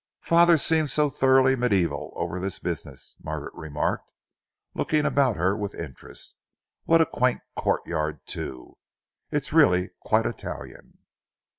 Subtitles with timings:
[0.23, 4.11] "Father seems thoroughly mediaeval over this business," Margaret remarked,
[4.73, 6.33] looking about her with interest.
[6.85, 8.79] "What a quaint courtyard, too!
[9.29, 10.97] It really is quite Italian."